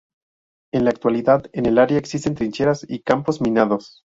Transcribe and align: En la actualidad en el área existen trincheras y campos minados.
En 0.73 0.83
la 0.85 0.89
actualidad 0.89 1.45
en 1.53 1.67
el 1.67 1.77
área 1.77 1.99
existen 1.99 2.33
trincheras 2.33 2.83
y 2.89 3.03
campos 3.03 3.39
minados. 3.39 4.01